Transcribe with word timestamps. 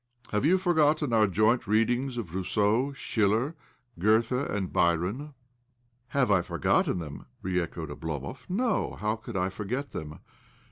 Have 0.31 0.45
you 0.45 0.57
forgotten 0.57 1.13
our 1.13 1.27
joint 1.27 1.67
readings 1.67 2.17
of 2.17 2.33
Rousseau, 2.33 2.91
SchUler, 2.91 3.53
Goethe, 3.99 4.31
and 4.31 4.73
Byron?" 4.73 5.35
"Have 6.07 6.31
I 6.31 6.41
forgotten 6.41 6.97
them?" 6.97 7.27
re 7.43 7.59
echoeid 7.63 7.89
Oblomov. 7.91 8.49
"No. 8.49 8.95
How 8.95 9.15
could 9.15 9.37
I 9.37 9.49
forgtet 9.49 9.91
them? 9.91 10.17